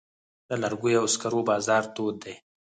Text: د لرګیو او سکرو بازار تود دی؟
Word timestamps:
د 0.47 0.51
لرګیو 0.61 0.99
او 1.03 1.07
سکرو 1.13 1.41
بازار 1.49 1.83
تود 1.95 2.15
دی؟ 2.23 2.35